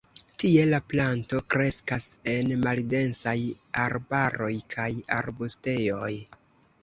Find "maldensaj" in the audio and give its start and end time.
2.63-3.35